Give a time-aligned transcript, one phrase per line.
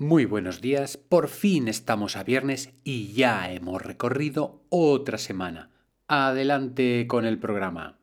[0.00, 5.68] Muy buenos días, por fin estamos a viernes y ya hemos recorrido otra semana.
[6.08, 7.98] Adelante con el programa.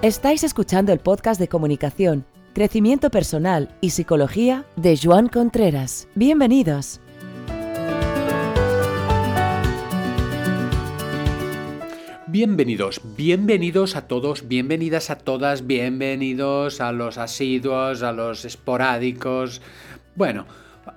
[0.00, 6.08] Estáis escuchando el podcast de comunicación, crecimiento personal y psicología de Joan Contreras.
[6.14, 7.02] Bienvenidos.
[12.34, 19.62] Bienvenidos, bienvenidos a todos, bienvenidas a todas, bienvenidos a los asiduos, a los esporádicos.
[20.16, 20.44] Bueno,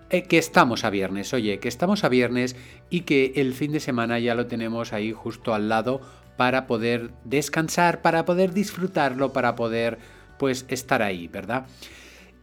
[0.10, 2.56] eh, que estamos a viernes, oye, que estamos a viernes
[2.90, 6.02] y que el fin de semana ya lo tenemos ahí justo al lado
[6.38, 10.00] para poder descansar, para poder disfrutarlo, para poder
[10.40, 11.68] pues estar ahí, ¿verdad?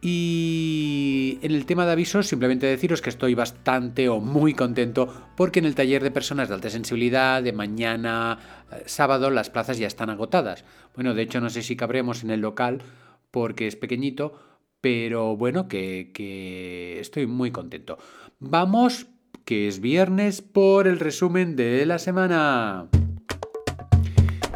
[0.07, 5.57] Y en el tema de avisos, simplemente deciros que estoy bastante o muy contento porque
[5.57, 8.37] en el taller de personas de alta sensibilidad de mañana
[8.71, 10.63] eh, sábado las plazas ya están agotadas.
[10.93, 12.83] Bueno, de hecho no sé si cabremos en el local
[13.31, 14.39] porque es pequeñito,
[14.79, 17.97] pero bueno, que, que estoy muy contento.
[18.37, 19.07] Vamos,
[19.43, 22.89] que es viernes, por el resumen de la semana.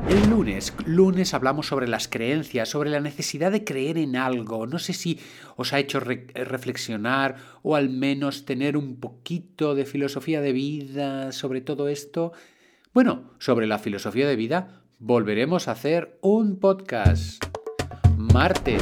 [0.09, 4.65] El lunes, lunes hablamos sobre las creencias, sobre la necesidad de creer en algo.
[4.65, 5.19] No sé si
[5.55, 11.61] os ha hecho reflexionar o al menos tener un poquito de filosofía de vida sobre
[11.61, 12.33] todo esto.
[12.91, 17.45] Bueno, sobre la filosofía de vida volveremos a hacer un podcast.
[18.17, 18.81] Martes.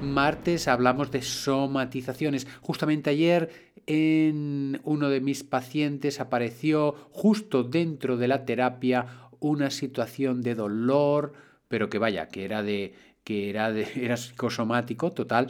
[0.00, 2.46] Martes hablamos de somatizaciones.
[2.62, 10.40] Justamente ayer en uno de mis pacientes apareció justo dentro de la terapia una situación
[10.40, 11.34] de dolor,
[11.68, 15.48] pero que vaya, que era de que era de era psicosomático total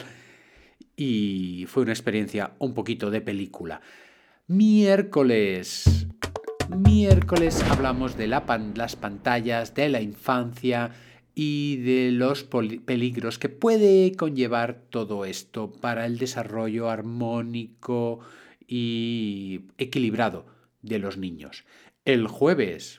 [0.97, 3.81] y fue una experiencia un poquito de película.
[4.49, 6.07] Miércoles.
[6.69, 10.91] Miércoles hablamos de la las pantallas, de la infancia
[11.35, 18.21] y de los peligros que puede conllevar todo esto para el desarrollo armónico
[18.67, 20.47] y equilibrado
[20.83, 21.65] de los niños.
[22.05, 22.99] El jueves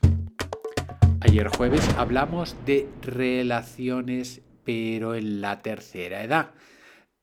[1.20, 6.52] Ayer jueves hablamos de relaciones, pero en la tercera edad.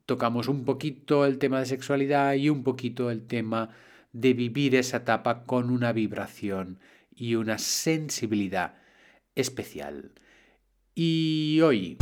[0.06, 3.70] Tocamos un poquito el tema de sexualidad y un poquito el tema
[4.12, 6.80] de vivir esa etapa con una vibración
[7.14, 8.74] y una sensibilidad
[9.34, 10.12] especial.
[10.94, 11.96] Y hoy,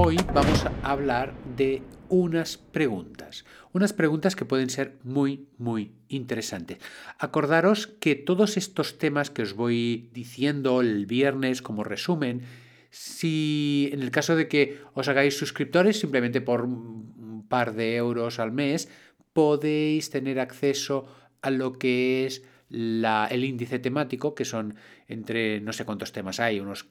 [0.00, 3.44] hoy vamos a hablar de unas preguntas.
[3.72, 6.78] Unas preguntas que pueden ser muy, muy interesantes.
[7.18, 12.42] Acordaros que todos estos temas que os voy diciendo el viernes como resumen,
[12.90, 18.38] si en el caso de que os hagáis suscriptores, simplemente por un par de euros
[18.38, 18.88] al mes,
[19.32, 21.06] podéis tener acceso
[21.42, 24.76] a lo que es el índice temático, que son
[25.08, 26.86] entre no sé cuántos temas hay, unos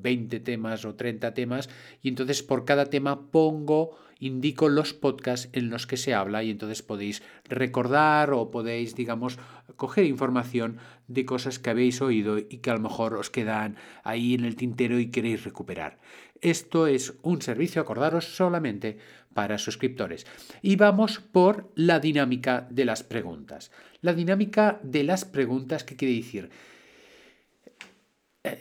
[0.00, 1.68] 20 temas o 30 temas,
[2.02, 6.50] y entonces por cada tema pongo indico los podcasts en los que se habla y
[6.50, 9.38] entonces podéis recordar o podéis, digamos,
[9.76, 10.76] coger información
[11.08, 14.56] de cosas que habéis oído y que a lo mejor os quedan ahí en el
[14.56, 15.98] tintero y queréis recuperar.
[16.42, 18.98] Esto es un servicio, acordaros, solamente
[19.34, 20.26] para suscriptores.
[20.62, 23.70] Y vamos por la dinámica de las preguntas.
[24.02, 26.50] La dinámica de las preguntas, ¿qué quiere decir?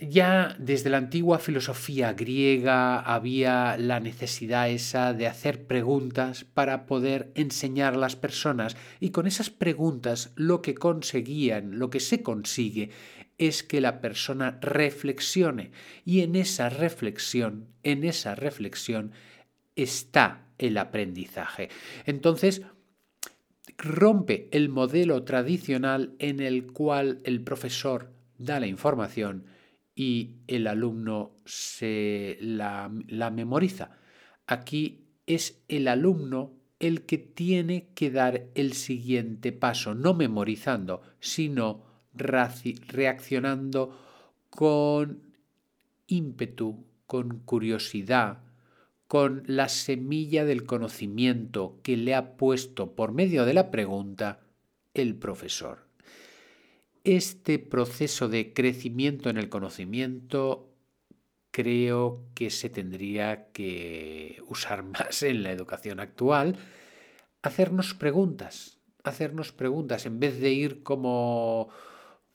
[0.02, 7.32] Ya desde la antigua filosofía griega había la necesidad esa de hacer preguntas para poder
[7.36, 12.90] enseñar a las personas y con esas preguntas lo que conseguían, lo que se consigue
[13.38, 15.72] es que la persona reflexione
[16.04, 19.14] y en esa reflexión, en esa reflexión
[19.78, 21.70] está el aprendizaje.
[22.06, 22.64] Entonces,
[23.78, 29.46] rompe el modelo tradicional en el cual el profesor da la información
[30.00, 33.98] y el alumno se la, memoriza.
[34.48, 41.84] Aquí es el alumno el que tiene que dar el siguiente paso, no memorizando, sino
[42.14, 44.00] reaccionando
[44.50, 45.22] con
[46.08, 48.44] ímpetu, con curiosidad,
[49.06, 54.40] con la semilla del conocimiento que le ha puesto por medio de la pregunta
[54.94, 55.89] el profesor
[57.16, 60.70] este proceso de crecimiento en el conocimiento
[61.52, 66.58] creo que se tendría que usar más en la educación actual,
[67.42, 71.70] hacernos preguntas, hacernos preguntas en vez de ir como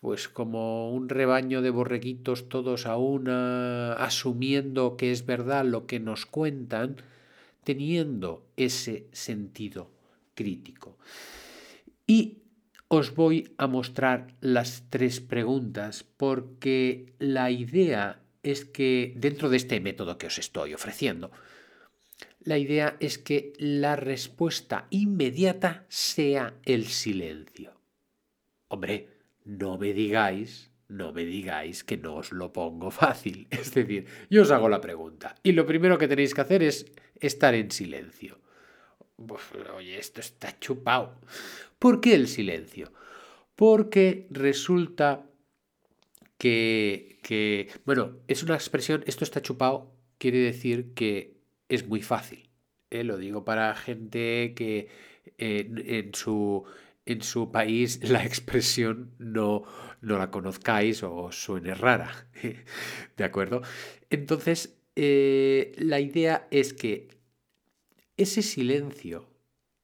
[0.00, 5.98] pues como un rebaño de borreguitos todos a una asumiendo que es verdad lo que
[5.98, 6.96] nos cuentan,
[7.64, 9.90] teniendo ese sentido
[10.34, 10.98] crítico.
[12.06, 12.43] Y
[12.94, 19.80] os voy a mostrar las tres preguntas porque la idea es que dentro de este
[19.80, 21.30] método que os estoy ofreciendo,
[22.40, 27.80] la idea es que la respuesta inmediata sea el silencio.
[28.68, 29.08] Hombre,
[29.44, 33.48] no me digáis, no me digáis que no os lo pongo fácil.
[33.50, 36.86] Es decir, yo os hago la pregunta y lo primero que tenéis que hacer es
[37.20, 38.43] estar en silencio.
[39.76, 41.18] Oye, esto está chupado.
[41.78, 42.92] ¿Por qué el silencio?
[43.56, 45.26] Porque resulta
[46.38, 51.38] que, que, bueno, es una expresión, esto está chupado, quiere decir que
[51.68, 52.50] es muy fácil.
[52.90, 53.04] ¿eh?
[53.04, 54.88] Lo digo para gente que
[55.38, 56.64] eh, en, su,
[57.06, 59.64] en su país la expresión no,
[60.00, 62.28] no la conozcáis o suene rara.
[63.16, 63.62] ¿De acuerdo?
[64.10, 67.08] Entonces, eh, la idea es que
[68.16, 69.28] ese silencio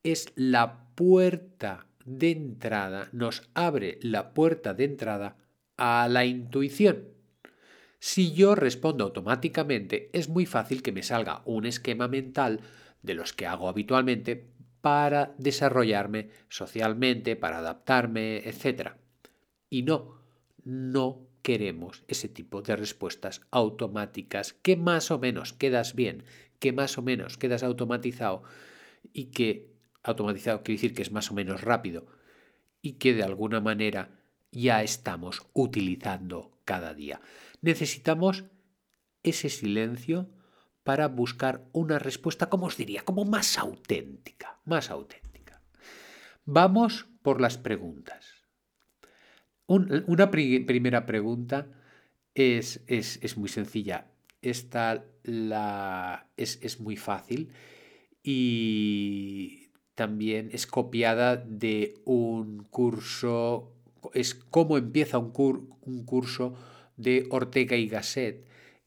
[0.02, 5.36] es la puerta de entrada, nos abre la puerta de entrada
[5.76, 7.08] a la intuición.
[7.98, 12.60] Si yo respondo automáticamente, es muy fácil que me salga un esquema mental
[13.02, 14.50] de los que hago habitualmente
[14.80, 18.92] para desarrollarme socialmente, para adaptarme, etc.
[19.68, 20.18] Y no,
[20.64, 26.24] no queremos ese tipo de respuestas automáticas que más o menos quedas bien,
[26.60, 28.44] que más o menos quedas automatizado
[29.12, 32.06] y que automatizado quiere decir que es más o menos rápido
[32.80, 34.20] y que de alguna manera
[34.52, 37.20] ya estamos utilizando cada día.
[37.60, 38.44] Necesitamos
[39.22, 40.30] ese silencio
[40.84, 45.62] para buscar una respuesta, como os diría, como más auténtica, más auténtica.
[46.44, 48.46] Vamos por las preguntas.
[49.66, 51.68] una primera pregunta
[52.34, 54.09] es, es, muy sencilla.
[54.42, 57.52] Esta la, es, es muy fácil
[58.22, 63.74] y también es copiada de un curso,
[64.14, 65.32] es cómo empieza un,
[65.82, 66.54] un curso
[66.96, 68.46] de Ortega y Gasset.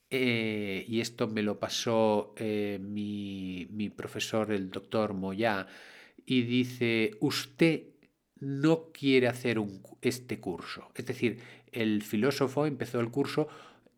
[0.09, 5.65] Eh, y esto me lo pasó eh, mi, mi, profesor, el doctor Moyá,
[6.25, 7.83] y dice, usted
[8.39, 10.91] no quiere hacer un, este curso.
[10.93, 11.39] Es decir,
[11.71, 13.47] el filósofo empezó el curso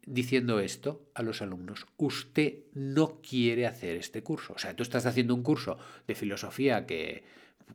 [0.06, 4.54] diciendo esto a los alumnos, usted no quiere hacer este curso.
[4.54, 7.24] O sea, tú estás haciendo un curso de filosofía que,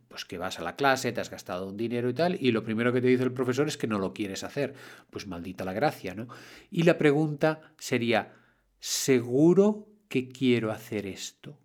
[0.09, 2.63] pues que vas a la clase, te has gastado un dinero y tal, y lo
[2.63, 4.75] primero que te dice el profesor es que no lo quieres hacer.
[5.11, 6.29] Pues maldita la gracia, ¿no?
[6.71, 8.33] Y la pregunta sería,
[8.79, 11.59] ¿seguro que quiero hacer esto?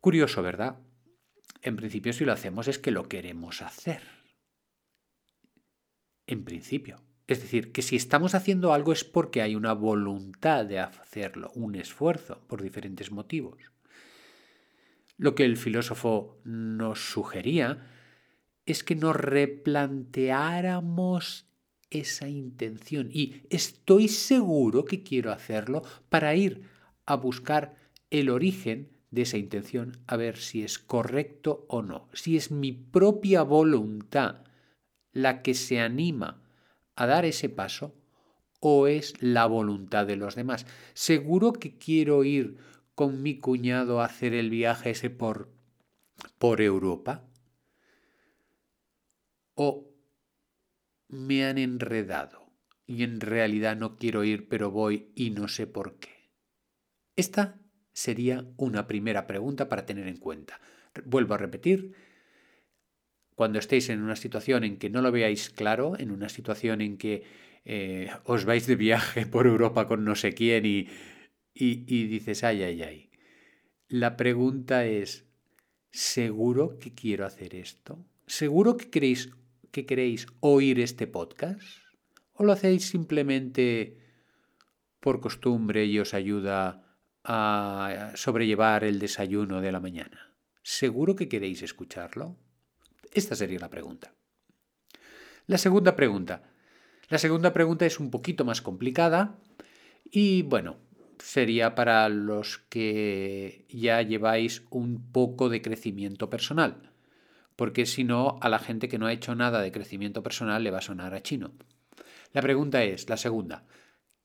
[0.00, 0.78] Curioso, ¿verdad?
[1.62, 4.02] En principio si lo hacemos es que lo queremos hacer.
[6.26, 7.00] En principio.
[7.32, 11.76] Es decir, que si estamos haciendo algo es porque hay una voluntad de hacerlo, un
[11.76, 13.56] esfuerzo, por diferentes motivos.
[15.16, 17.88] Lo que el filósofo nos sugería
[18.66, 21.46] es que nos replanteáramos
[21.88, 25.80] esa intención y estoy seguro que quiero hacerlo
[26.10, 26.68] para ir
[27.06, 27.76] a buscar
[28.10, 32.72] el origen de esa intención a ver si es correcto o no, si es mi
[32.72, 34.44] propia voluntad
[35.12, 36.41] la que se anima
[36.96, 37.94] a dar ese paso
[38.60, 40.66] o es la voluntad de los demás.
[40.94, 42.58] Seguro que quiero ir
[42.94, 45.50] con mi cuñado a hacer el viaje ese por,
[46.38, 47.24] por Europa?
[49.54, 49.88] ¿O
[51.08, 52.46] me han enredado
[52.86, 56.30] y en realidad no quiero ir pero voy y no sé por qué?
[57.16, 57.58] Esta
[57.92, 60.60] sería una primera pregunta para tener en cuenta.
[61.04, 61.94] Vuelvo a repetir,
[63.42, 66.96] cuando estéis en una situación en que no lo veáis claro, en una situación en
[66.96, 67.24] que
[67.64, 70.86] eh, os vais de viaje por Europa con no sé quién y
[71.52, 73.10] y, dices, ay, ay, ay.
[73.88, 75.26] La pregunta es,
[75.90, 78.06] ¿seguro que quiero hacer esto?
[78.28, 79.32] ¿Seguro que queréis,
[79.72, 81.66] que queréis oír este podcast?
[82.34, 83.98] ¿O lo hacéis simplemente
[85.00, 90.32] por costumbre y os ayuda a sobrellevar el desayuno de la mañana?
[90.62, 92.38] ¿Seguro que queréis escucharlo?
[93.12, 94.14] Esta sería la pregunta.
[95.46, 96.42] La segunda pregunta.
[97.08, 99.38] La segunda pregunta es un poquito más complicada
[100.10, 100.76] y bueno,
[101.18, 106.90] sería para los que ya lleváis un poco de crecimiento personal,
[107.56, 110.70] porque si no, a la gente que no ha hecho nada de crecimiento personal le
[110.70, 111.52] va a sonar a chino.
[112.32, 113.66] La pregunta es, la segunda,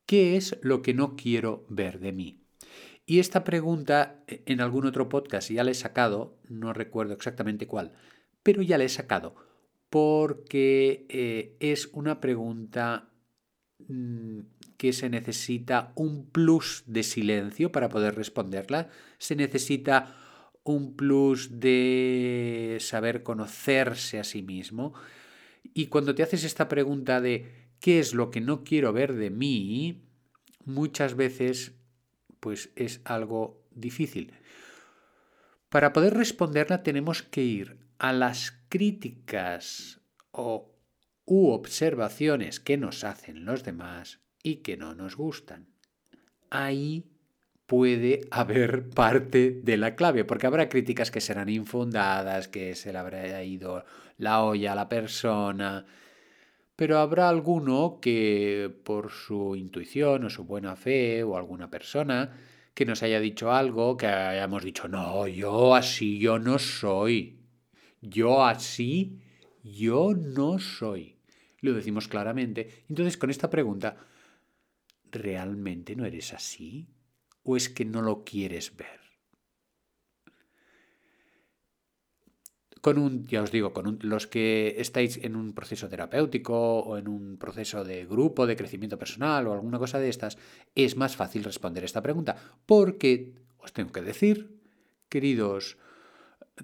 [0.06, 2.42] ¿qué es lo que no quiero ver de mí?
[3.06, 7.94] Y esta pregunta en algún otro podcast ya la he sacado, no recuerdo exactamente cuál,
[8.48, 9.36] pero ya la he sacado,
[9.90, 13.10] porque eh, es una pregunta
[13.90, 14.40] mm,
[14.78, 18.88] que se necesita un plus de silencio para poder responderla,
[19.18, 20.16] se necesita
[20.64, 24.94] un plus de saber conocerse a sí mismo.
[25.74, 29.30] Y cuando te haces esta pregunta de ¿qué es lo que no quiero ver de
[29.30, 30.06] mí?
[30.64, 31.74] muchas veces
[32.40, 34.32] pues es algo difícil.
[35.68, 40.02] Para poder responderla tenemos que ir a las críticas
[40.32, 40.74] o
[41.26, 45.68] u observaciones que nos hacen los demás y que no nos gustan.
[46.50, 47.12] Ahí
[47.66, 52.98] puede haber parte de la clave, porque habrá críticas que serán infundadas, que se le
[52.98, 53.84] habrá ido
[54.18, 55.86] la olla a la persona,
[56.78, 62.38] pero habrá alguno que por su intuición o su buena fe o alguna persona
[62.74, 67.40] que nos haya dicho algo, que hayamos dicho, no, yo así yo no soy,
[68.02, 69.20] yo así
[69.64, 71.18] yo no soy.
[71.60, 72.86] Lo decimos claramente.
[72.90, 73.98] Entonces con esta pregunta,
[75.12, 76.88] ¿realmente no eres así?
[77.44, 79.08] ¿O es que no lo quieres ver?
[82.88, 87.10] con un, ya os digo, con los que estáis en un proceso terapéutico o en
[87.10, 90.38] un proceso de grupo de crecimiento personal o alguna cosa de estas,
[90.74, 92.38] es más fácil responder esta pregunta.
[92.66, 94.62] Porque os tengo que decir,
[95.10, 95.78] queridos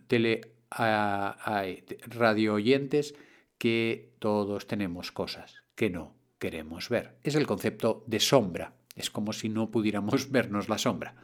[0.08, 3.15] tele, radio oyentes,
[3.58, 7.18] que todos tenemos cosas que no queremos ver.
[7.24, 8.74] Es el concepto de sombra.
[8.96, 11.15] Es como si no pudiéramos vernos la sombra.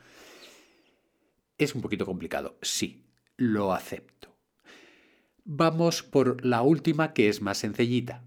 [1.58, 3.04] Es un poquito complicado, sí,
[3.36, 4.34] lo acepto.
[5.44, 8.24] Vamos por la última que es más sencillita.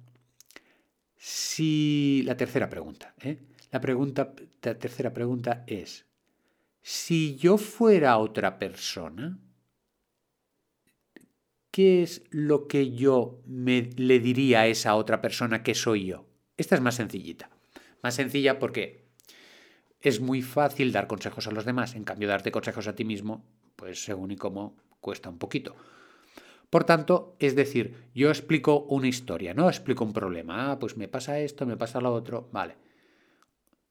[1.16, 3.38] Si la tercera pregunta, ¿eh?
[3.70, 6.04] la pregunta, la tercera pregunta es:
[6.82, 9.38] si yo fuera otra persona,
[11.72, 16.26] ¿qué es lo que yo me, le diría a esa otra persona que soy yo?
[16.56, 17.50] Esta es más sencillita.
[18.02, 19.08] Más sencilla porque
[20.00, 23.44] es muy fácil dar consejos a los demás, en cambio darte consejos a ti mismo,
[23.74, 25.74] pues según y cómo cuesta un poquito.
[26.68, 30.72] Por tanto, es decir, yo explico una historia, no explico un problema.
[30.72, 32.48] Ah, pues me pasa esto, me pasa lo otro.
[32.52, 32.76] Vale.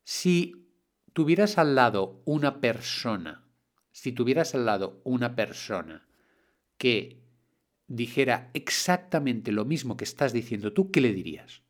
[0.03, 0.67] Si
[1.13, 3.45] tuvieras al lado una persona,
[3.91, 6.07] si tuvieras al lado una persona
[6.77, 7.20] que
[7.95, 11.61] dijera exactamente lo mismo que estás diciendo tú, ¿qué le dirías?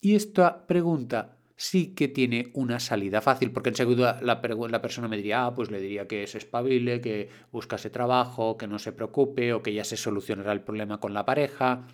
[0.00, 5.16] Y esta pregunta sí que tiene una salida fácil, porque enseguida la, la persona me
[5.16, 9.52] diría, ah, pues le diría que se espabile, que buscase trabajo, que no se preocupe
[9.52, 11.86] o que ya se solucionará el problema con la pareja,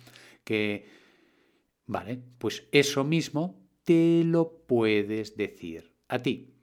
[0.43, 1.01] que...
[1.85, 6.53] Vale, pues eso mismo te lo puedes decir a ti.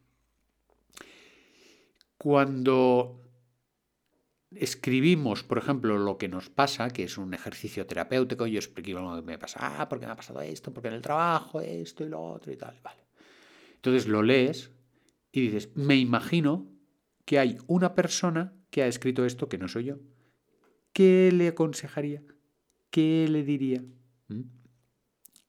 [2.17, 3.28] Cuando
[4.55, 9.17] escribimos, por ejemplo, lo que nos pasa, que es un ejercicio terapéutico, yo explico lo
[9.17, 12.09] que me pasa, ah, porque me ha pasado esto, porque en el trabajo esto y
[12.09, 13.03] lo otro y tal, vale.
[13.75, 14.71] Entonces lo lees
[15.33, 16.67] y dices, me imagino
[17.25, 19.99] que hay una persona que ha escrito esto que no soy yo.
[20.93, 22.23] ¿Qué le aconsejaría?
[22.91, 23.85] ¿Qué le diría?
[24.29, 24.43] ¿Mm?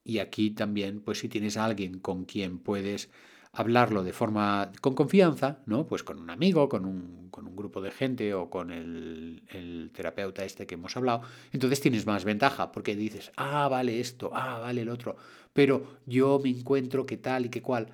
[0.04, 3.10] Y aquí también, pues si tienes a alguien con quien puedes
[3.52, 5.86] hablarlo de forma con confianza, ¿no?
[5.86, 10.44] Pues con un amigo, con un, con un grupo de gente o con el, terapeuta
[10.44, 14.82] este que hemos hablado, entonces tienes más ventaja porque dices, ah, vale esto, ah, vale
[14.82, 15.16] el otro,
[15.52, 17.88] pero yo me encuentro que tal y que cual.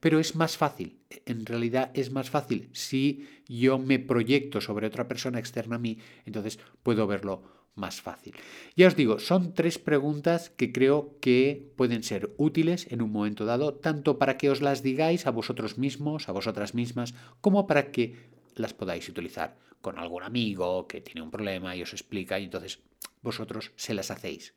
[0.00, 5.06] Pero es más fácil, en realidad es más fácil si yo me proyecto sobre otra
[5.06, 8.34] persona externa a mí, entonces puedo verlo más fácil.
[8.76, 13.44] Ya os digo, son tres preguntas que creo que pueden ser útiles en un momento
[13.44, 17.90] dado, tanto para que os las digáis a vosotros mismos, a vosotras mismas, como para
[17.90, 22.44] que las podáis utilizar con algún amigo que tiene un problema y os explica y
[22.44, 22.80] entonces
[23.22, 24.54] vosotros se las hacéis.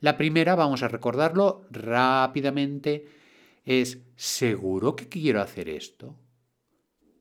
[0.00, 3.06] La primera, vamos a recordarlo rápidamente,
[3.64, 6.16] es ¿seguro que quiero hacer esto?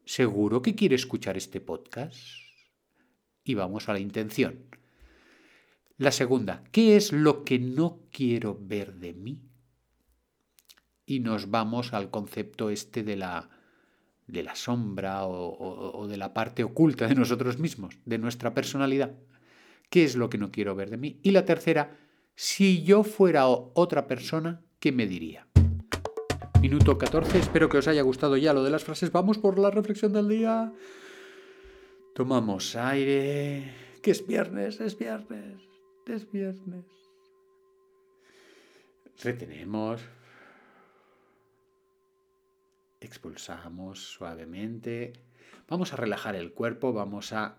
[0.04, 2.18] ¿Seguro que quiere escuchar este podcast?
[3.44, 4.81] Y vamos a la intención.
[6.02, 9.40] La segunda, ¿qué es lo que no quiero ver de mí?
[11.06, 13.52] Y nos vamos al concepto este de la,
[14.26, 19.14] de la sombra o, o de la parte oculta de nosotros mismos, de nuestra personalidad.
[19.92, 21.20] ¿Qué es lo que no quiero ver de mí?
[21.22, 21.96] Y la tercera,
[22.34, 25.46] si yo fuera otra persona, ¿qué me diría?
[26.64, 29.12] Minuto 14, espero que os haya gustado ya lo de las frases.
[29.12, 30.74] Vamos por la reflexión del día.
[32.16, 35.71] Tomamos aire, que es viernes, es viernes
[36.06, 36.86] es viernes.
[39.24, 40.02] Retenemos.
[43.00, 45.14] Expulsamos suavemente.
[45.68, 47.58] Vamos a relajar el cuerpo, vamos a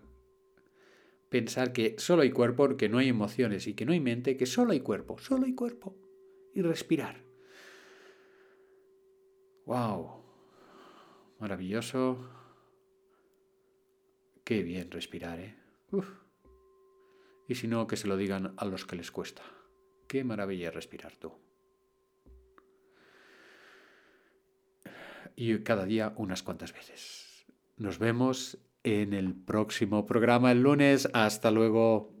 [1.29, 4.45] pensar que solo hay cuerpo, que no hay emociones y que no hay mente, que
[4.45, 5.95] solo hay cuerpo, solo hay cuerpo.
[6.53, 7.23] Y respirar.
[9.65, 10.23] ¡Wow!
[11.39, 12.29] Maravilloso.
[14.43, 15.55] Qué bien respirar, ¿eh?
[15.91, 16.22] Uf
[17.53, 19.43] y que se lo digan a los que les cuesta.
[20.07, 21.33] Qué maravilla respirar tú.
[25.35, 27.45] y cada día unas cuantas veces.
[27.77, 31.09] Nos vemos en el próximo programa el lunes.
[31.13, 32.12] Hasta luego.